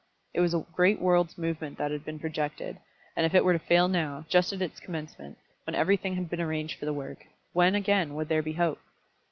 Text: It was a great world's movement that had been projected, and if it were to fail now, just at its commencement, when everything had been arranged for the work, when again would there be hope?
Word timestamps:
It 0.33 0.39
was 0.39 0.55
a 0.55 0.65
great 0.73 0.99
world's 0.99 1.37
movement 1.37 1.77
that 1.77 1.91
had 1.91 2.03
been 2.03 2.17
projected, 2.17 2.79
and 3.15 3.23
if 3.23 3.35
it 3.35 3.45
were 3.45 3.53
to 3.53 3.59
fail 3.63 3.87
now, 3.87 4.25
just 4.29 4.51
at 4.51 4.59
its 4.59 4.79
commencement, 4.79 5.37
when 5.65 5.75
everything 5.75 6.15
had 6.15 6.27
been 6.27 6.41
arranged 6.41 6.79
for 6.79 6.85
the 6.85 6.91
work, 6.91 7.23
when 7.53 7.75
again 7.75 8.15
would 8.15 8.27
there 8.27 8.41
be 8.41 8.53
hope? 8.53 8.79